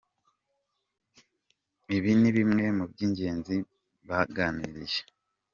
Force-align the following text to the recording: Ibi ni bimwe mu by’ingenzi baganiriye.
Ibi 1.95 2.11
ni 2.19 2.29
bimwe 2.35 2.65
mu 2.77 2.85
by’ingenzi 2.91 3.55
baganiriye. 4.07 5.01